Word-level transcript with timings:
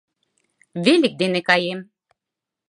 Велик 0.83 1.13
дене 1.21 1.39
каем. 1.47 1.79